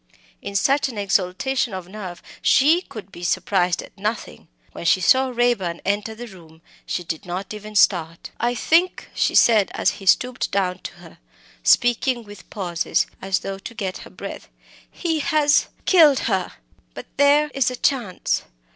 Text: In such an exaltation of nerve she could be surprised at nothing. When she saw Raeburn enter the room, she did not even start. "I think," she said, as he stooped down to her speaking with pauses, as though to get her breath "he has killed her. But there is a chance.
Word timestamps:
In 0.41 0.55
such 0.55 0.89
an 0.89 0.97
exaltation 0.97 1.75
of 1.75 1.87
nerve 1.87 2.23
she 2.41 2.81
could 2.81 3.11
be 3.11 3.23
surprised 3.23 3.83
at 3.83 3.95
nothing. 3.95 4.47
When 4.71 4.83
she 4.83 4.99
saw 4.99 5.27
Raeburn 5.29 5.79
enter 5.85 6.15
the 6.15 6.25
room, 6.25 6.63
she 6.87 7.03
did 7.03 7.23
not 7.23 7.53
even 7.53 7.75
start. 7.75 8.31
"I 8.39 8.55
think," 8.55 9.09
she 9.13 9.35
said, 9.35 9.69
as 9.75 9.91
he 10.01 10.07
stooped 10.07 10.49
down 10.49 10.79
to 10.79 10.93
her 10.93 11.19
speaking 11.61 12.23
with 12.23 12.49
pauses, 12.49 13.05
as 13.21 13.41
though 13.41 13.59
to 13.59 13.73
get 13.75 13.99
her 13.99 14.09
breath 14.09 14.49
"he 14.89 15.19
has 15.19 15.67
killed 15.85 16.21
her. 16.21 16.53
But 16.95 17.05
there 17.17 17.51
is 17.53 17.69
a 17.69 17.75
chance. 17.75 18.41